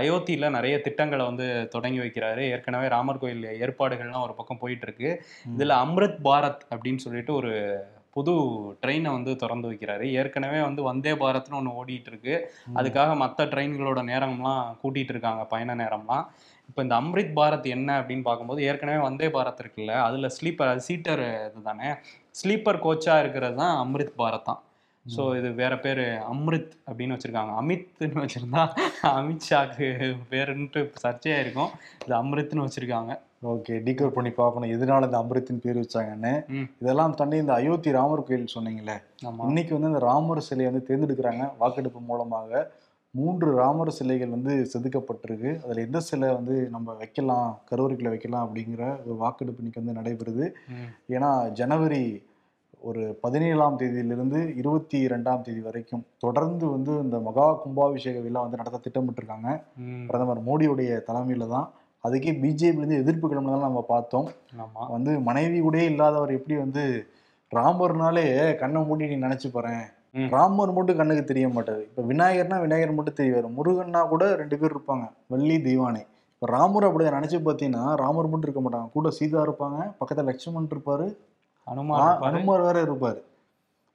அயோத்தியில 0.00 0.50
நிறைய 0.56 0.74
திட்டங்களை 0.86 1.24
வந்து 1.30 1.46
தொடங்கி 1.74 2.00
வைக்கிறாரு. 2.04 2.44
ஏற்கனவே 2.54 2.86
ராமர் 2.96 3.22
கோயில் 3.22 3.48
ஏற்பாடுகள்லாம் 3.64 4.26
ஒரு 4.28 4.36
பக்கம் 4.38 4.62
போயிட்டு 4.62 4.86
இருக்கு 4.88 5.10
இதுல 5.56 5.76
அம்ரித் 5.86 6.22
பாரத் 6.28 6.62
அப்படின்னு 6.72 7.04
சொல்லிட்டு 7.06 7.34
ஒரு 7.40 7.52
புது 8.16 8.32
ட்ரெயினை 8.82 9.10
வந்து 9.16 9.32
திறந்து 9.42 9.68
வைக்கிறாரு. 9.70 10.06
ஏற்கனவே 10.20 10.58
வந்து 10.68 10.82
வந்தே 10.88 11.12
பாரத்னு 11.20 11.58
ஒன்று 11.60 11.76
ஓடிட்டு 11.80 12.10
இருக்கு 12.12 12.34
அதுக்காக 12.78 13.12
மற்ற 13.22 13.44
ட்ரெயின்களோட 13.52 14.00
நேரம்லாம் 14.10 14.64
கூட்டிட்டு 14.82 15.14
இருக்காங்க 15.14 15.44
பயண 15.52 15.76
நேரம்லாம். 15.82 16.26
இப்போ 16.68 16.82
இந்த 16.86 16.94
அம்ரித் 17.02 17.32
பாரத் 17.38 17.68
என்ன 17.76 17.88
அப்படின்னு 18.00 18.24
பார்க்கும்போது 18.28 18.60
ஏற்கனவே 18.70 19.00
வந்தே 19.06 19.28
பாரத் 19.36 19.62
இருக்குல்ல 19.62 19.94
அதுல 20.08 20.28
ஸ்லீப்பர் 20.36 20.84
சீட்டர் 20.88 21.24
இதுதானே 21.48 21.88
ஸ்லீப்பர் 22.40 22.82
கோச்சா 22.86 23.16
இருக்கிறது 23.22 23.56
தான் 23.62 23.74
அம்ரித் 23.84 24.14
பாரத் 24.20 24.46
தான். 24.50 24.60
ஸோ 25.06 25.22
இது 25.38 25.48
வேற 25.60 25.74
பேர் 25.84 26.00
அம்ரித் 26.32 26.74
அப்படின்னு 26.88 27.14
வச்சிருக்காங்க. 27.16 27.52
அமித்னு 27.60 28.22
வச்சிருந்தா 28.24 28.62
அமித்ஷாக்கு 29.18 29.88
பேருன்ட்டு 30.32 30.80
சர்ச்சையா 31.04 31.38
இருக்கும். 31.44 31.72
இது 32.04 32.14
அம்ரித்னு 32.22 32.66
வச்சிருக்காங்க. 32.66 33.14
ஓகே 33.52 33.76
டீகோர் 33.86 34.14
பண்ணி 34.16 34.30
பார்க்கணும். 34.40 34.72
எதனால 34.74 35.08
இந்த 35.08 35.18
அமிர்தத்தின் 35.22 35.64
பேர் 35.64 35.80
வச்சாங்கன்னு. 35.82 36.34
இதெல்லாம் 36.82 37.16
தாண்டி 37.20 37.42
இந்த 37.44 37.54
அயோத்தி 37.60 37.96
ராமர் 37.98 38.26
கோயில் 38.28 38.54
சொன்னீங்களே 38.56 38.96
இன்னைக்கு 39.48 39.74
வந்து 39.76 39.92
இந்த 39.92 40.04
ராமர் 40.10 40.46
சிலையை 40.48 40.68
வந்து 40.70 40.86
தேர்ந்தெடுக்கிறாங்க. 40.90 41.44
வாக்கெடுப்பு 41.62 42.02
மூலமாக 42.10 42.62
மூன்று 43.14 43.48
ராமர் 43.60 43.96
சிலைகள் 43.96 44.34
வந்து 44.34 44.52
செதுக்கப்பட்டிருக்கு. 44.72 45.50
அதில் 45.64 45.84
எந்த 45.86 45.98
சிலை 46.08 46.28
வந்து 46.36 46.54
நம்ம 46.74 46.94
வைக்கலாம் 47.00 47.48
கருவறைக்குள்ள 47.70 48.12
வைக்கலாம் 48.12 48.44
அப்படிங்கிற 48.46 48.84
ஒரு 49.06 49.16
வாக்கெடுப்பு 49.22 49.60
இன்னைக்கு 49.62 49.82
வந்து 49.82 49.98
நடைபெறுது. 49.98 50.46
ஏன்னா 51.16 51.30
ஜனவரி 51.60 52.04
ஒரு 52.88 53.02
பதினேழாம் 53.24 53.78
தேதியிலிருந்து 53.78 54.38
இருபத்தி 54.60 54.98
ரெண்டாம் 55.12 55.42
தேதி 55.46 55.60
வரைக்கும் 55.66 56.02
தொடர்ந்து 56.18 56.64
வந்து 56.70 56.92
இந்த 57.04 57.18
மகா 57.26 57.46
கும்பாபிஷேக 57.62 58.20
விழா 58.22 58.40
வந்து 58.44 58.60
நடத்த 58.60 58.80
திட்டமிட்டிருக்காங்க. 58.86 59.48
பிரதமர் 60.08 60.40
மோடியுடைய 60.48 60.90
தலைமையில 61.08 61.48
தான். 61.54 61.68
அதுக்கே 62.04 62.32
பிஜேபிலேருந்து 62.42 63.00
எதிர்ப்பு 63.02 63.26
கிளம்பினதால 63.32 63.66
நம்ம 63.68 63.82
பார்த்தோம். 63.88 64.28
வந்து 64.94 65.12
மனைவி 65.28 65.58
கூடயே 65.62 65.86
இல்லாதவர் 65.92 66.36
எப்படி 66.38 66.56
வந்து 66.64 66.84
ராமர்னாலே 67.52 68.26
கண்ணை 68.60 68.82
மூடி 68.84 69.08
நீ 69.12 69.26
நினைச்சு 69.26 69.48
போறேன். 69.56 69.82
ராமர் 70.36 70.72
மட்டும் 70.76 70.98
கண்ணுக்கு 71.00 71.24
தெரிய 71.24 71.46
மாட்டாரு 71.48 71.82
இப்ப 71.88 72.02
விநாயகர்னா 72.12 72.56
விநாயகர் 72.64 72.96
மட்டும் 72.96 73.18
தெரிவாரு 73.20 73.48
முருகன்னா 73.58 74.00
கூட 74.12 74.24
ரெண்டு 74.40 74.56
பேர் 74.58 74.74
இருப்பாங்க. 74.76 75.04
வள்ளி 75.32 75.56
தெய்வானை. 75.68 76.02
இப்ப 76.34 76.46
ராமர் 76.56 76.86
அப்படி 76.88 77.04
நினைச்சு 77.18 77.38
பார்த்தீங்கன்னா 77.46 77.84
ராமர் 78.02 78.32
மட்டும் 78.32 78.48
இருக்க 78.48 78.62
மாட்டாங்க. 78.64 78.90
கூட 78.96 79.10
சீதா 79.18 79.44
இருப்பாங்க. 79.46 79.78
பக்கத்துல 80.00 80.24
லட்சுமணன் 80.30 80.72
இருப்பாரு. 80.74 81.06
இருப்பாரு. 81.66 82.24
அனுமார் 82.24 82.60
வேற 82.60 82.82
இருப்பாரு. 82.82 83.20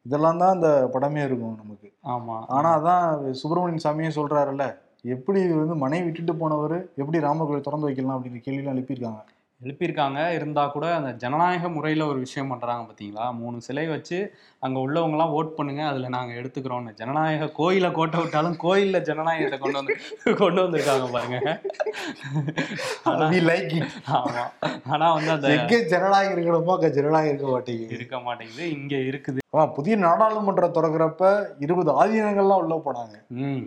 இதெல்லாம் 0.06 0.38
தான் 0.38 0.50
அந்த 0.50 0.90
படமே 0.94 1.24
இருக்கும் 1.24 1.56
நமக்கு. 1.56 1.88
ஆமா. 2.08 2.46
ஆனா 2.48 2.80
அதான் 2.80 3.06
சுப்பிரமணியன் 3.32 3.86
சாமியே 3.86 4.12
சொல்றாருல்ல 4.16 4.66
எப்படி 5.04 5.48
வந்து 5.54 5.76
மனைவி 5.76 6.04
விட்டுட்டு 6.04 6.36
போனவர் 6.36 6.88
எப்படி 6.96 7.20
ராமர் 7.20 7.48
கோயில் 7.48 7.62
திறந்து 7.62 7.86
வைக்கலாம் 7.86 8.18
அப்படிங்கிற 8.18 8.42
கேள்விலாம் 8.46 8.76
எழுப்பியிருக்காங்க. 8.76 9.22
எழுப்பியிருக்காங்க. 9.62 10.34
இருந்தா 10.34 10.68
கூட 10.68 10.96
அந்த 10.96 11.12
ஜனநாயக 11.14 11.70
முறையில 11.70 12.06
ஒரு 12.08 12.20
விஷயம் 12.20 12.48
பண்றாங்க 12.48 12.90
பாத்தீங்களா? 12.90 13.34
மூணு 13.34 13.62
சிலை 13.62 13.88
வச்சு 13.88 14.18
அங்க 14.60 14.80
உள்ளவங்க 14.80 15.12
எல்லாம் 15.12 15.34
ஓட் 15.34 15.48
பண்ணுங்க. 15.50 15.88
அதுல 15.88 16.10
நாங்க 16.10 16.34
எடுத்துக்கிறோம்னு. 16.34 16.94
ஜனநாயக 16.94 17.52
கோயில 17.58 17.92
கோட்டை 17.92 18.20
விட்டாலும் 18.20 18.58
கோயில்ல 18.64 19.02
ஜனநாயகத்தை 19.02 19.60
கொண்டு 19.60 19.78
வந்து 19.78 19.96
கொண்டு 20.42 20.62
வந்திருக்காங்க 20.64 21.12
பாருங்க. 21.12 21.40
ஆனா 23.04 23.26
We 23.28 23.40
like 23.42 23.74
it. 23.80 23.88
ஆமா. 24.12 24.44
ஆனா 24.86 25.14
வந்து 25.14 25.32
அந்த 25.32 25.48
எங்க 25.50 25.82
ஜனநாயகம் 25.86 26.38
இருக்கணுமோ 26.38 26.76
அங்க 26.76 26.90
ஜனநாயகம் 26.90 27.34
இருக்க 27.34 27.52
மாட்டேங்குது. 27.52 27.96
இருக்க 27.96 28.20
மாட்டேங்குது. 28.20 28.72
இங்க 28.72 28.96
இருக்குது. 29.10 29.40
ஆமா 29.58 29.74
புதிய 29.74 29.98
நாடாளுமன்றம் 29.98 30.78
திறக்கிறப்ப 30.78 31.24
இருபது 31.60 32.06
ஆதீனங்கள்லாம் 32.06 32.64
உள்ள 32.64 32.82
போனாங்க. 32.86 33.16
ம். 33.44 33.64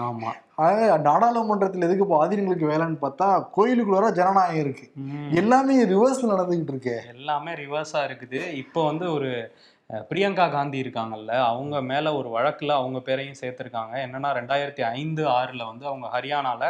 ஆமா. 0.00 0.32
ஆக 0.58 0.76
நாடாளுமன்றத்தில் 1.06 1.82
எதுக்கு 1.82 2.04
இப்போ 2.04 2.18
ஆதீனங்களுக்கு 2.20 2.70
வேலைன்னு 2.70 2.98
பார்த்தா 3.00 3.26
கோயிலுக்குள்ள 3.56 4.10
ஜனநாயகம் 4.18 4.62
இருக்கு. 4.62 4.86
எல்லாமே 5.34 5.74
ரிவர்ஸ்ல 5.90 6.30
நடந்துகிட்டு 6.32 6.72
இருக்கு. 6.72 6.94
எல்லாமே 7.14 7.52
ரிவர்ஸா 7.54 8.00
இருக்குது. 8.06 8.40
இப்போ 8.62 8.82
வந்து 8.86 9.06
ஒரு 9.12 9.30
பிரியங்கா 10.10 10.46
காந்தி 10.50 10.78
இருக்காங்கல்ல 10.84 11.32
அவங்க 11.48 11.80
மேல 11.84 12.14
ஒரு 12.14 12.28
வழக்குல 12.28 12.72
அவங்க 12.76 13.00
பேரையும் 13.00 13.40
சேர்த்திருக்காங்க. 13.42 13.94
என்னன்னா 14.06 14.30
ரெண்டாயிரத்தி 14.38 14.82
ஐந்து 14.94 15.22
ஆறுல 15.36 15.64
வந்து 15.66 15.86
அவங்க 15.86 16.06
ஹரியானால 16.14 16.62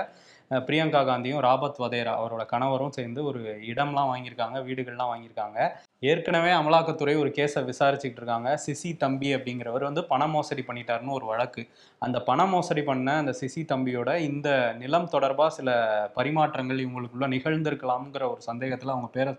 அஹ், 0.50 0.64
பிரியங்கா 0.66 1.00
காந்தியும் 1.04 1.40
ராபர்ட் 1.42 1.80
வதேரா 1.80 2.12
அவரோட 2.18 2.42
கணவரும் 2.50 2.92
சேர்ந்து 2.92 3.20
ஒரு 3.24 3.40
இடம்லாம் 3.70 4.10
வாங்கியிருக்காங்க 4.10 4.58
வீடுகள்லாம் 4.66 5.10
வாங்கியிருக்காங்க. 5.12 5.58
ஏற்கனவே 6.02 6.50
அமலாக்கத்துறை 6.52 7.12
ஒரு 7.16 7.30
கேஸை 7.36 7.60
விசாரிச்சுக்கிட்டு 7.68 8.20
இருக்காங்க 8.20 8.48
சிசி 8.62 8.90
தம்பி 8.98 9.28
அப்படிங்கிறவர் 9.34 9.84
வந்து 9.84 10.02
பண 10.10 10.26
மோசடி 10.32 10.62
பண்ணிட்டாருன்னு 10.62 11.14
ஒரு 11.14 11.26
வழக்கு 11.26 11.62
அந்த 12.02 12.18
பண 12.26 12.46
மோசடி 12.46 12.82
பண்ண 12.84 13.14
அந்த 13.18 13.32
சிசி 13.38 13.62
தம்பியோட 13.68 14.10
இந்த 14.26 14.48
நிலம் 14.78 15.08
தொடர்பாக 15.08 15.54
சில 15.56 15.70
பரிமாற்றங்கள் 16.16 16.82
இவங்களுக்குள்ள 16.82 17.28
நிகழ்ந்திருக்கலாம்ங்கிற 17.34 18.26
ஒரு 18.30 18.42
சந்தேகத்தில் 18.42 18.94
அவங்க 18.94 19.10
பேரை 19.14 19.32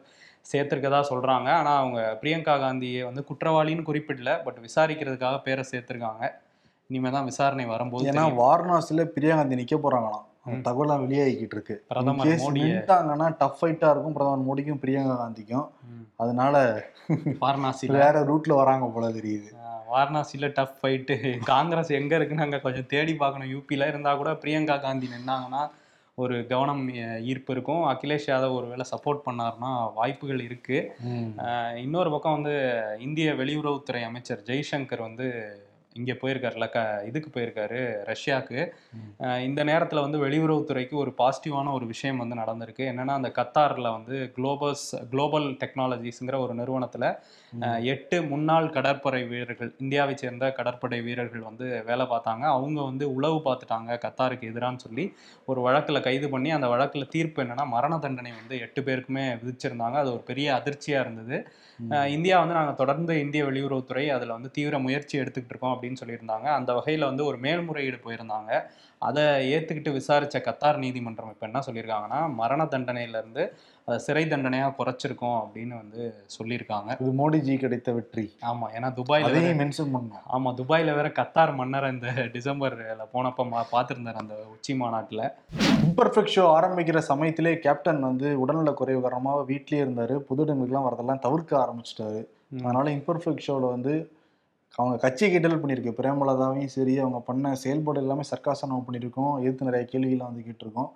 சேர்த்திருக்கதா 0.46 1.02
சொல்கிறாங்க 1.08 1.50
ஆனால் 1.60 1.80
அவங்க 1.80 2.02
பிரியங்கா 2.20 2.56
காந்தியை 2.60 3.02
வந்து 3.04 3.24
குற்றவாளின்னு 3.30 3.88
குறிப்பிடல 3.88 4.34
பட் 4.44 4.60
விசாரிக்கிறதுக்காக 4.66 5.40
பேரை 5.44 5.66
சேர்த்திருக்காங்க 5.72 6.26
இனிமே 6.90 7.12
தான் 7.12 7.28
விசாரணை 7.30 7.66
வரும்போது 7.70 8.08
ஏன்னா. 8.10 8.26
வாரணாசியில 8.40 9.04
பிரியாகாந்தி 9.16 9.60
நிக்க 9.60 9.78
போறாங்களாம் 9.80 10.24
அந்த 10.24 10.26
ம். 10.26 10.27
தகவலாம் 10.54 11.02
வெளியாகிக்கிட்டு 11.06 11.52
இருக்கு 11.52 11.84
பிரதமர் 11.88 12.28
மோடியை- 12.28 12.56
நின்னுட்டாங்கன்னா 12.56 13.36
டஃப் 13.38 13.58
ஃபைட்டா 13.62 13.92
இருக்கும். 13.92 14.14
பிரதமர் 14.14 14.46
மோடிக்கும் 14.48 14.80
பிரியங்கா 14.82 15.18
காந்திக்கும். 15.18 15.70
அதனால 16.16 16.84
வாரணாசியில். 17.42 17.88
வேற 17.88 18.12
ரூட்ல 18.12 18.54
வராங்க 18.54 18.86
போல 18.86 19.10
தெரியுது. 19.10 19.56
வாரணாசியில் 19.94 20.52
டஃப் 20.54 20.76
ஃபைட்டு 20.82 21.38
காங்கிரஸ் 21.38 21.90
எங்கே 21.90 22.16
இருக்குன்னு 22.16 22.44
அங்கே 22.44 22.60
கொஞ்சம் 22.60 22.86
தேடி 22.86 23.16
பார்க்கணும். 23.16 23.50
யூபியில் 23.50 23.88
இருந்தால் 23.88 24.18
கூட 24.18 24.32
பிரியங்கா 24.32 24.82
காந்தி 24.82 25.08
நின்னாங்கன்னா 25.08 25.70
ஒரு 26.16 26.48
கவனம் 26.48 26.94
ஈர்ப்பு 27.22 27.54
இருக்கும். 27.54 27.84
அகிலேஷ் 27.84 28.28
யாதவ் 28.28 28.54
ஒருவேளை 28.54 28.86
சப்போர்ட் 28.92 29.20
பண்ணாருன்னா 29.26 29.94
வாய்ப்புகள் 29.94 30.42
இருக்கு. 30.42 30.96
இன்னொரு 31.76 32.10
பக்கம் 32.10 32.42
வந்து 32.42 32.82
இந்திய 33.00 33.34
வெளியுறவுத்துறை 33.34 34.04
அமைச்சர் 34.04 34.44
ஜெய்சங்கர் 34.46 35.02
வந்து 35.02 35.58
இங்கே 36.00 36.16
போயிருக்காருல 36.22 36.68
க 36.76 36.80
இதுக்கு 37.10 37.30
போயிருக்காரு 37.36 37.80
ரஷ்யாவுக்கு 38.12 38.60
இந்த 39.48 39.62
நேரத்தில் 39.70 40.04
வந்து 40.06 40.20
வெளியுறவுத்துறைக்கு 40.26 40.96
ஒரு 41.04 41.12
பாசிட்டிவான 41.22 41.74
ஒரு 41.78 41.86
விஷயம் 41.94 42.22
வந்து 42.24 42.36
நடந்திருக்கு. 42.42 42.84
என்னன்னா 42.92 43.16
அந்த 43.20 43.32
கத்தாரில் 43.40 43.90
வந்து 43.98 44.18
குளோபஸ் 44.38 44.88
குளோபல் 45.14 45.48
டெக்னாலஜிஸுங்கிற 45.64 46.38
ஒரு 46.46 46.56
நிறுவனத்தில் 46.62 47.08
எட்டு 47.94 48.18
முன்னாள் 48.32 48.68
கடற்படை 48.78 49.22
வீரர்கள் 49.32 49.72
இந்தியாவை 49.84 50.16
சேர்ந்த 50.24 50.46
கடற்படை 50.60 51.00
வீரர்கள் 51.08 51.48
வந்து 51.50 51.68
வேலை 51.90 52.06
பார்த்தாங்க. 52.14 52.46
அவங்க 52.58 52.80
வந்து 52.90 53.06
உளவு 53.18 53.38
பார்த்துட்டாங்க 53.48 54.00
கத்தாருக்கு 54.06 54.50
எதிரான்னு 54.52 54.84
சொல்லி. 54.86 55.06
ஒரு 55.52 55.60
வழக்கில் 55.68 56.06
கைது 56.08 56.30
பண்ணி 56.34 56.52
அந்த 56.58 56.70
வழக்கில் 56.74 57.12
தீர்ப்பு 57.16 57.42
என்னன்னா 57.46 57.66
மரண 57.76 57.94
தண்டனை 58.06 58.34
வந்து 58.40 58.56
எட்டு 58.66 58.82
பேருக்குமே 58.88 59.26
விதிச்சிருந்தாங்க. 59.42 59.98
அது 60.04 60.12
ஒரு 60.18 60.24
பெரிய 60.32 60.48
அதிர்ச்சியாக 60.60 61.06
இருந்தது. 61.06 61.38
இந்தியா 62.16 62.36
வந்து 62.42 62.56
நாங்கள் 62.58 62.80
தொடர்ந்து 62.80 63.14
இந்திய 63.24 63.42
வெளியுறவுத்துறை 63.48 64.06
அதில் 64.14 64.36
வந்து 64.36 64.50
தீவிர 64.56 64.76
முயற்சி 64.86 65.16
எடுத்துக்கிட்டு 65.22 65.54
இருக்கோம் 65.54 65.76
அப்படின்னு 65.88 66.04
சொல்லியிருந்தாங்க. 66.04 66.48
அந்த 66.60 66.72
வகையில் 66.74 67.10
வந்து 67.12 67.24
ஒரு 67.30 67.38
மேல்முறையீடு 67.46 67.98
போயிருந்தாங்க. 68.06 68.52
அதை 69.08 69.24
ஏற்றுக்கிட்டு 69.56 69.92
விசாரித்த 69.98 70.38
கத்தார் 70.46 70.78
நீதிமன்றம் 70.84 71.34
இப்போ 71.34 71.46
என்ன 71.48 71.60
சொல்லியிருக்காங்கன்னா 71.66 72.20
மரண 72.40 72.62
தண்டனையிலேருந்து 72.64 73.44
அதை 73.88 73.98
சிறை 74.06 74.24
தண்டனையாக 74.32 74.72
குறைச்சிருக்கோம் 74.78 75.38
அப்படின்னு 75.44 75.76
வந்து 75.82 76.02
சொல்லியிருக்காங்க. 76.36 76.90
இது 77.02 77.12
மோடிஜி 77.20 77.54
கிடைத்த 77.64 77.92
வெற்றி. 77.98 78.26
ஆமா 78.50 78.66
ஏன்னா 78.78 78.90
துபாயில 79.00 79.30
அதையும் 79.30 79.62
மென்ஷன் 79.62 79.94
பண்ணோம் 79.96 80.26
ஆமா 80.38 80.52
துபாயில 80.60 80.96
வேற 81.00 81.10
கத்தார் 81.20 81.54
மன்னரை 81.60 81.92
இந்த 81.96 82.08
டிசம்பர்ல 82.36 83.06
போனப்ப 83.14 83.46
பார்த்திருந்தாரு 83.76 84.22
அந்த 84.24 84.38
உச்சி 84.56 84.76
மாநாட்டுல. 84.82 85.22
இம்பர்ஃபெக்ட் 85.88 86.36
ஷோ 86.38 86.46
ஆரம்பிக்கிற 86.58 87.02
சமயத்திலே 87.12 87.54
கேப்டன் 87.68 88.02
வந்து 88.10 88.30
உடல்நல 88.46 88.74
குறைவு 88.82 89.02
காரணமாக 89.06 89.48
வீட்லயே 89.54 89.84
இருந்தாரு. 89.86 90.18
புது 90.32 90.44
இடங்களுக்குலாம் 90.46 90.90
வரதெல்லாம் 90.90 91.24
தவிர்க்க 91.28 91.64
ஆரம்பிச்சிட்டாரு. 91.66 92.22
அதனால 92.66 92.90
இம்பர்ஃபெக்ட் 92.98 93.48
ஷோவில் 93.48 93.74
வந்து 93.76 93.94
அவங்க 94.80 94.96
கட்சியை 95.04 95.28
கிண்டல் 95.34 95.62
பண்ணியிருக்கு. 95.62 95.92
பிரேமலதாவையும் 96.00 96.74
சரி 96.76 96.94
அவங்க 97.04 97.20
பண்ண 97.30 97.54
செயல்பாடு 97.64 98.02
எல்லாமே 98.04 98.24
சர்க்காசம் 98.32 98.72
நம்ம 98.72 98.86
பண்ணியிருக்கோம். 98.88 99.34
எதிர்த்து 99.44 99.70
நிறைய 99.70 99.86
கேள்விகள்லாம் 99.92 100.32
வந்து 100.32 100.48
கேட்டிருக்கோம். 100.48 100.90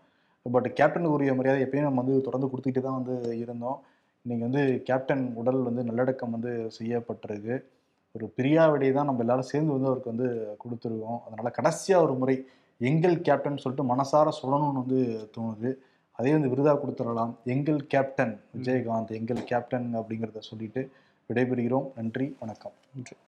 பட் 0.45 0.67
கேப்டனுக்கு 0.79 1.15
உரிய 1.17 1.33
மரியாதை 1.39 1.59
எப்பயும் 1.65 1.87
நம்ம 1.87 2.01
வந்து 2.03 2.15
தொடர்ந்து 2.27 2.49
கொடுத்துக்கிட்டு 2.51 2.85
தான் 2.87 2.99
வந்து 2.99 3.15
இருந்தோம். 3.43 3.79
இன்றைக்கி 4.25 4.43
வந்து 4.47 4.63
கேப்டன் 4.87 5.23
உடல் 5.41 5.61
வந்து 5.67 5.81
நல்லடக்கம் 5.89 6.33
வந்து 6.35 6.51
செய்யப்பட்டிருக்கு. 6.77 7.55
ஒரு 8.15 8.25
பிரியாவிடையை 8.37 8.93
தான் 8.97 9.09
நம்ம 9.09 9.23
எல்லாரும் 9.25 9.49
சேர்ந்து 9.51 9.75
வந்து 9.75 9.89
அவருக்கு 9.89 10.13
வந்து 10.13 10.29
கொடுத்துருக்கோம். 10.63 11.19
அதனால் 11.25 11.55
கடைசியாக 11.59 12.05
ஒரு 12.07 12.15
முறை 12.21 12.35
எங்கள் 12.89 13.17
கேப்டன் 13.27 13.61
சொல்லிட்டு 13.63 13.85
மனசார 13.93 14.33
சொல்லணும்னு 14.41 14.81
வந்து 14.83 14.99
தோணுது. 15.35 15.71
அதே 16.19 16.31
வந்து 16.37 16.51
விருதாக 16.53 16.79
கொடுத்துடலாம். 16.81 17.33
எங்கள் 17.55 17.81
கேப்டன் 17.93 18.35
விஜயகாந்த் 18.57 19.17
எங்கள் 19.19 19.43
கேப்டன் 19.51 19.89
அப்படிங்கிறத 20.01 20.43
சொல்லிட்டு 20.51 20.83
விடைபெறுகிறோம். 21.29 21.89
நன்றி 21.99 22.27
வணக்கம். 22.41 22.75
நன்றி 22.95 23.17